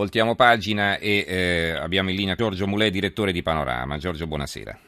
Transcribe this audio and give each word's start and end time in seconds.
voltiamo 0.00 0.34
pagina 0.34 0.96
e 0.96 1.24
eh, 1.28 1.70
abbiamo 1.72 2.08
in 2.08 2.16
linea 2.16 2.34
Giorgio 2.34 2.66
Mulè, 2.66 2.90
direttore 2.90 3.32
di 3.32 3.42
Panorama. 3.42 3.98
Giorgio, 3.98 4.26
buonasera. 4.26 4.78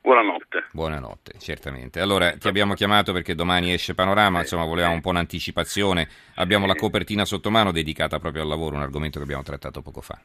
Buonanotte. 0.00 0.66
Buonanotte, 0.70 1.32
certamente. 1.38 1.98
Allora, 1.98 2.36
ti 2.36 2.46
abbiamo 2.46 2.74
chiamato 2.74 3.12
perché 3.12 3.34
domani 3.34 3.72
esce 3.72 3.94
Panorama, 3.94 4.38
insomma, 4.38 4.64
volevamo 4.64 4.94
un 4.94 5.00
po' 5.00 5.08
un'anticipazione. 5.08 6.08
Abbiamo 6.36 6.66
la 6.66 6.76
copertina 6.76 7.24
sotto 7.24 7.50
mano 7.50 7.72
dedicata 7.72 8.20
proprio 8.20 8.42
al 8.42 8.48
lavoro, 8.48 8.76
un 8.76 8.82
argomento 8.82 9.18
che 9.18 9.24
abbiamo 9.24 9.42
trattato 9.42 9.82
poco 9.82 10.00
fa. 10.00 10.16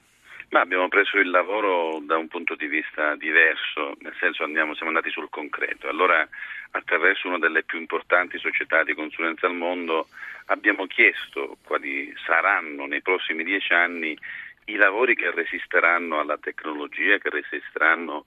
Ma 0.49 0.61
abbiamo 0.61 0.87
preso 0.87 1.17
il 1.17 1.29
lavoro 1.29 1.99
da 2.01 2.15
un 2.15 2.29
punto 2.29 2.55
di 2.55 2.67
vista 2.67 3.15
diverso, 3.15 3.95
nel 3.99 4.15
senso 4.17 4.43
andiamo, 4.43 4.75
siamo 4.75 4.91
andati 4.91 5.09
sul 5.09 5.29
concreto. 5.29 5.89
Allora, 5.89 6.25
attraverso 6.71 7.27
una 7.27 7.37
delle 7.37 7.63
più 7.63 7.77
importanti 7.77 8.39
società 8.39 8.83
di 8.83 8.93
consulenza 8.93 9.45
al 9.45 9.55
mondo, 9.55 10.07
abbiamo 10.45 10.85
chiesto 10.87 11.57
quali 11.63 12.13
saranno 12.25 12.85
nei 12.85 13.01
prossimi 13.01 13.43
dieci 13.43 13.73
anni 13.73 14.17
i 14.65 14.75
lavori 14.75 15.15
che 15.15 15.31
resisteranno 15.31 16.19
alla 16.19 16.37
tecnologia, 16.37 17.17
che 17.17 17.29
resisteranno 17.29 18.25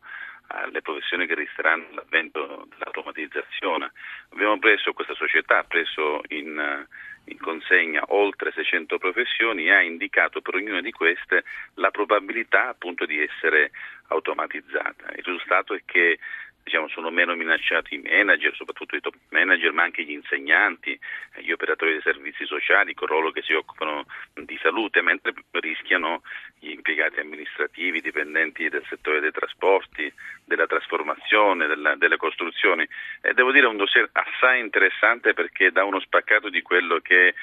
alle 0.49 0.83
professioni 0.83 1.27
che 1.27 1.35
resteranno 1.35 1.87
all'avvento 1.91 2.67
dell'automatizzazione. 2.71 3.93
Abbiamo 4.33 4.59
preso, 4.59 4.93
questa 4.93 5.15
società 5.15 5.59
ha 5.59 5.65
preso 5.65 6.21
in, 6.29 6.87
in, 7.25 7.39
consegna 7.39 8.05
oltre 8.09 8.53
600 8.53 8.99
professioni 8.99 9.67
e 9.67 9.73
ha 9.73 9.83
indicato 9.83 10.41
per 10.41 10.55
ognuna 10.55 10.81
di 10.81 10.93
queste 10.93 11.45
la 11.75 11.91
probabilità 11.91 12.69
appunto 12.69 13.07
di 13.07 13.21
essere 13.21 13.71
automatizzata. 14.09 15.13
Il 15.17 15.25
risultato 15.25 15.75
è 15.75 15.83
che 15.85 16.19
diciamo, 16.63 16.89
sono 16.89 17.11
meno 17.11 17.35
minacciati 17.35 17.95
i 17.95 18.03
manager, 18.03 18.55
soprattutto 18.55 18.95
i 18.95 19.01
top 19.01 19.15
manager, 19.31 19.73
ma 19.73 19.83
anche 19.83 20.05
gli 20.05 20.13
insegnanti, 20.13 20.99
gli 21.39 21.51
operatori 21.51 21.93
dei 21.93 22.03
servizi 22.03 22.47
sociali, 22.47 22.95
coloro 22.95 23.31
che 23.31 23.43
si 23.43 23.53
occupano 23.53 24.07
di 24.35 24.59
salute, 24.63 25.03
mentre 25.03 25.33
rischiano 25.51 26.23
gli 26.59 26.71
impiegati 26.71 27.19
amministrativi, 27.21 27.99
i 27.99 28.03
dipendenti 28.03 28.69
del 28.69 28.85
settore 28.89 29.21
dei 29.21 29.33
trasporti, 29.33 30.13
trasformazione, 31.51 31.67
della, 31.67 31.95
delle 31.97 32.17
costruzioni. 32.17 32.87
E 33.21 33.33
devo 33.35 33.53
dire 33.53 33.67
è 33.67 33.69
un 33.69 33.77
dossier 33.77 34.09
assai 34.13 34.61
interessante 34.61 35.35
perché 35.35 35.71
dà 35.71 35.85
uno 35.85 36.01
spaccato 36.01 36.49
di 36.49 36.63
quello 36.63 37.01
che 37.01 37.35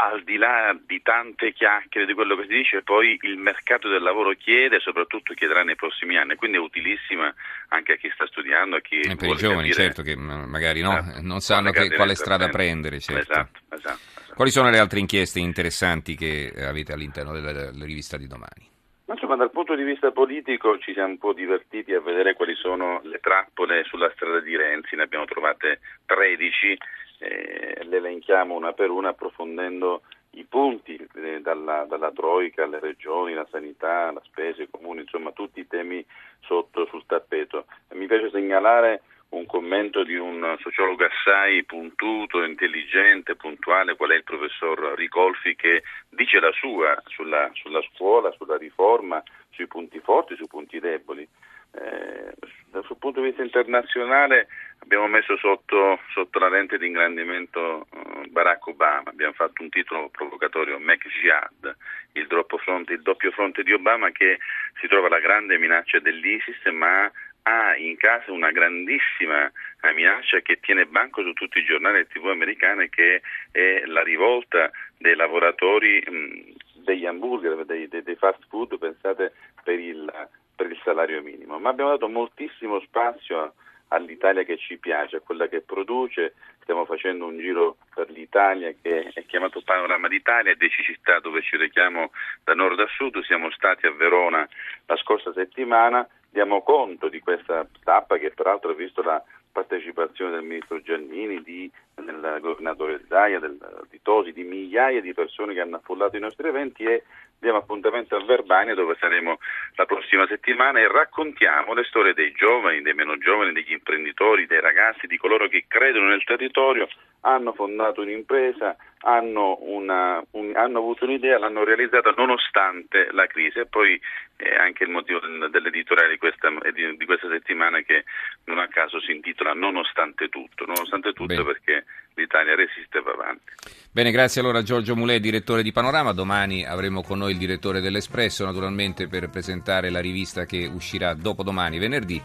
al 0.00 0.22
di 0.22 0.36
là 0.36 0.78
di 0.86 1.02
tante 1.02 1.52
chiacchiere 1.52 2.06
di 2.06 2.14
quello 2.14 2.36
che 2.36 2.42
si 2.42 2.54
dice, 2.54 2.82
poi 2.82 3.18
il 3.22 3.36
mercato 3.36 3.88
del 3.88 4.00
lavoro 4.00 4.30
chiede 4.34 4.76
e 4.76 4.80
soprattutto 4.80 5.34
chiederà 5.34 5.64
nei 5.64 5.74
prossimi 5.74 6.16
anni, 6.16 6.36
quindi 6.36 6.56
è 6.56 6.60
utilissima 6.60 7.34
anche 7.70 7.94
a 7.94 7.96
chi 7.96 8.08
sta 8.14 8.24
studiando, 8.28 8.76
a 8.76 8.80
chi... 8.80 9.00
E 9.00 9.16
per 9.16 9.30
i 9.30 9.34
giovani, 9.34 9.72
certo, 9.72 10.02
che 10.02 10.14
magari 10.14 10.82
no, 10.82 10.98
esatto. 10.98 11.20
non 11.22 11.40
sanno 11.40 11.72
che, 11.72 11.90
quale 11.90 12.14
strada 12.14 12.48
prendere. 12.48 13.00
Certo. 13.00 13.32
Esatto, 13.32 13.58
esatto, 13.70 13.98
esatto, 14.14 14.34
Quali 14.36 14.52
sono 14.52 14.70
le 14.70 14.78
altre 14.78 15.00
inchieste 15.00 15.40
interessanti 15.40 16.14
che 16.14 16.52
avete 16.56 16.92
all'interno 16.92 17.32
della, 17.32 17.50
della 17.50 17.84
rivista 17.84 18.16
di 18.16 18.28
domani? 18.28 18.77
Ma 19.08 19.14
insomma, 19.14 19.36
dal 19.36 19.50
punto 19.50 19.74
di 19.74 19.84
vista 19.84 20.10
politico 20.10 20.78
ci 20.78 20.92
siamo 20.92 21.08
un 21.08 21.18
po' 21.18 21.32
divertiti 21.32 21.94
a 21.94 22.00
vedere 22.00 22.34
quali 22.34 22.54
sono 22.54 23.00
le 23.04 23.20
trappole 23.20 23.82
sulla 23.84 24.10
strada 24.14 24.38
di 24.40 24.54
Renzi, 24.54 24.96
ne 24.96 25.04
abbiamo 25.04 25.24
trovate 25.24 25.80
13 26.04 26.78
eh, 27.20 27.84
le 27.84 27.96
elenchiamo 27.96 28.54
una 28.54 28.74
per 28.74 28.90
una 28.90 29.08
approfondendo 29.08 30.02
i 30.32 30.44
punti 30.44 30.94
eh, 31.14 31.40
dalla, 31.40 31.86
dalla, 31.88 32.12
Troica 32.12 32.64
alle 32.64 32.80
regioni, 32.80 33.32
la 33.32 33.46
sanità, 33.50 34.12
la 34.12 34.20
spesa, 34.24 34.62
i 34.62 34.68
comuni, 34.70 35.00
insomma 35.00 35.32
tutti 35.32 35.60
i 35.60 35.66
temi 35.66 36.04
sotto 36.40 36.84
sul 36.84 37.06
tappeto. 37.06 37.64
Mi 37.94 38.06
piace 38.06 38.28
segnalare 38.28 39.00
un 39.30 39.44
commento 39.46 40.04
di 40.04 40.16
un 40.16 40.56
sociologo 40.60 41.04
assai 41.04 41.64
puntuto, 41.64 42.42
intelligente, 42.42 43.36
puntuale, 43.36 43.96
qual 43.96 44.10
è 44.10 44.14
il 44.14 44.24
professor 44.24 44.94
Ricolfi, 44.96 45.54
che 45.54 45.82
dice 46.08 46.40
la 46.40 46.52
sua 46.52 47.00
sulla, 47.06 47.50
sulla 47.52 47.82
scuola, 47.92 48.32
sulla 48.32 48.56
riforma, 48.56 49.22
sui 49.50 49.66
punti 49.66 49.98
forti, 50.00 50.36
sui 50.36 50.46
punti 50.46 50.78
deboli. 50.78 51.28
Eh, 51.70 52.32
dal 52.70 52.84
punto 52.98 53.20
di 53.20 53.26
vista 53.26 53.42
internazionale 53.42 54.48
abbiamo 54.78 55.06
messo 55.06 55.36
sotto, 55.36 56.00
sotto 56.12 56.38
la 56.38 56.48
lente 56.48 56.78
di 56.78 56.86
ingrandimento 56.86 57.86
uh, 57.90 58.30
Barack 58.30 58.66
Obama, 58.68 59.10
abbiamo 59.10 59.34
fatto 59.34 59.62
un 59.62 59.68
titolo 59.68 60.08
provocatorio, 60.08 60.78
Mac 60.78 61.06
Jihad, 61.08 61.76
il, 62.12 62.22
il 62.22 63.02
doppio 63.02 63.30
fronte 63.32 63.62
di 63.62 63.72
Obama 63.72 64.10
che 64.10 64.38
si 64.80 64.86
trova 64.86 65.08
la 65.08 65.20
grande 65.20 65.58
minaccia 65.58 65.98
dell'ISIS 65.98 66.64
ma 66.72 67.10
ha 67.48 67.76
in 67.76 67.96
casa 67.96 68.30
una 68.30 68.50
grandissima 68.50 69.46
eh, 69.46 69.92
minaccia 69.94 70.40
che 70.40 70.60
tiene 70.60 70.84
banco 70.84 71.22
su 71.22 71.32
tutti 71.32 71.58
i 71.58 71.64
giornali 71.64 72.00
e 72.00 72.06
tv 72.06 72.26
americane 72.26 72.90
che 72.90 73.22
è 73.50 73.82
la 73.86 74.02
rivolta 74.02 74.70
dei 74.98 75.16
lavoratori 75.16 76.04
mh, 76.06 76.82
degli 76.84 77.06
hamburger, 77.06 77.64
dei, 77.64 77.88
dei, 77.88 78.02
dei 78.02 78.16
fast 78.16 78.44
food, 78.48 78.78
pensate 78.78 79.32
per 79.64 79.78
il 79.78 80.28
per 80.58 80.68
il 80.72 80.80
salario 80.82 81.22
minimo, 81.22 81.60
ma 81.60 81.70
abbiamo 81.70 81.90
dato 81.90 82.08
moltissimo 82.08 82.80
spazio 82.80 83.54
all'Italia 83.88 84.42
che 84.42 84.58
ci 84.58 84.76
piace, 84.76 85.16
a 85.16 85.20
quella 85.20 85.46
che 85.46 85.60
produce, 85.60 86.34
stiamo 86.62 86.84
facendo 86.84 87.26
un 87.26 87.38
giro 87.38 87.76
per 87.94 88.10
l'Italia 88.10 88.74
che 88.82 89.10
è 89.14 89.24
chiamato 89.26 89.62
Panorama 89.62 90.08
d'Italia, 90.08 90.56
10 90.56 90.82
città 90.82 91.20
dove 91.20 91.42
ci 91.42 91.56
rechiamo 91.56 92.10
da 92.42 92.54
nord 92.54 92.80
a 92.80 92.88
sud, 92.88 93.22
siamo 93.22 93.52
stati 93.52 93.86
a 93.86 93.92
Verona 93.92 94.48
la 94.86 94.96
scorsa 94.96 95.32
settimana, 95.32 96.06
diamo 96.38 96.62
conto 96.62 97.08
di 97.08 97.18
questa 97.18 97.66
tappa 97.82 98.16
che 98.16 98.30
peraltro 98.30 98.70
ha 98.70 98.74
visto 98.74 99.02
la 99.02 99.20
partecipazione 99.58 100.32
del 100.32 100.42
ministro 100.42 100.80
Giannini, 100.80 101.42
di, 101.42 101.70
del 101.94 102.38
governatore 102.40 103.00
Zaia, 103.08 103.40
del, 103.40 103.58
di 103.90 104.00
Tosi, 104.02 104.32
di 104.32 104.44
migliaia 104.44 105.00
di 105.00 105.12
persone 105.12 105.54
che 105.54 105.60
hanno 105.60 105.76
affollato 105.76 106.16
i 106.16 106.20
nostri 106.20 106.46
eventi 106.46 106.84
e 106.84 107.02
diamo 107.40 107.58
appuntamento 107.58 108.16
a 108.16 108.24
Verbania 108.24 108.74
dove 108.74 108.96
saremo 108.98 109.38
la 109.74 109.86
prossima 109.86 110.26
settimana 110.26 110.80
e 110.80 110.88
raccontiamo 110.88 111.74
le 111.74 111.84
storie 111.84 112.14
dei 112.14 112.32
giovani, 112.32 112.82
dei 112.82 112.94
meno 112.94 113.16
giovani, 113.18 113.52
degli 113.52 113.72
imprenditori, 113.72 114.46
dei 114.46 114.60
ragazzi, 114.60 115.06
di 115.06 115.16
coloro 115.16 115.48
che 115.48 115.64
credono 115.68 116.06
nel 116.08 116.24
territorio, 116.24 116.88
hanno 117.20 117.52
fondato 117.52 118.02
un'impresa, 118.02 118.76
hanno, 119.00 119.58
una, 119.60 120.22
un, 120.32 120.52
hanno 120.54 120.78
avuto 120.78 121.04
un'idea, 121.04 121.38
l'hanno 121.38 121.64
realizzata 121.64 122.12
nonostante 122.16 123.08
la 123.12 123.26
crisi. 123.26 123.58
E 123.58 123.66
poi 123.66 124.00
è 124.36 124.54
anche 124.54 124.84
il 124.84 124.90
motivo 124.90 125.20
dell'editoriale 125.48 126.10
di 126.10 126.18
questa, 126.18 126.48
di, 126.72 127.04
questa 127.04 127.28
settimana 127.28 127.80
che 127.80 128.04
non 128.48 128.58
a 128.58 128.68
caso 128.68 128.98
si 129.00 129.12
intitola 129.12 129.52
Nonostante 129.52 130.28
tutto, 130.28 130.64
nonostante 130.64 131.12
tutto 131.12 131.26
Bene. 131.26 131.44
perché 131.44 131.84
l'Italia 132.14 132.56
resiste 132.56 132.98
e 132.98 133.02
va 133.02 133.12
avanti. 133.12 133.52
Bene, 133.92 134.10
grazie 134.10 134.40
allora 134.40 134.58
a 134.58 134.62
Giorgio 134.62 134.96
Mulè, 134.96 135.20
direttore 135.20 135.62
di 135.62 135.70
Panorama. 135.70 136.12
Domani 136.12 136.64
avremo 136.64 137.02
con 137.02 137.18
noi 137.18 137.32
il 137.32 137.38
direttore 137.38 137.80
dell'Espresso, 137.80 138.44
naturalmente 138.44 139.06
per 139.06 139.28
presentare 139.28 139.90
la 139.90 140.00
rivista 140.00 140.46
che 140.46 140.66
uscirà 140.66 141.14
dopodomani, 141.14 141.78
venerdì. 141.78 142.20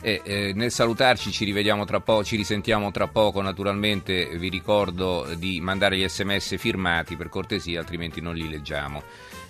E, 0.00 0.20
eh, 0.24 0.52
nel 0.54 0.70
salutarci 0.70 1.30
ci 1.30 1.44
rivediamo 1.44 1.84
tra 1.84 2.00
poco, 2.00 2.24
ci 2.24 2.36
risentiamo 2.36 2.90
tra 2.90 3.06
poco, 3.06 3.40
naturalmente 3.40 4.26
vi 4.36 4.48
ricordo 4.48 5.26
di 5.36 5.60
mandare 5.60 5.96
gli 5.96 6.06
sms 6.06 6.58
firmati 6.58 7.16
per 7.16 7.28
cortesia, 7.28 7.80
altrimenti 7.80 8.20
non 8.20 8.34
li 8.34 8.48
leggiamo. 8.48 9.02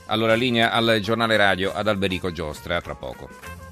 Allora 0.07 0.35
linea 0.35 0.71
al 0.71 0.99
giornale 1.01 1.37
radio 1.37 1.73
ad 1.73 1.89
Alberico 1.89 2.31
Giostra, 2.31 2.81
tra 2.81 2.95
poco. 2.95 3.65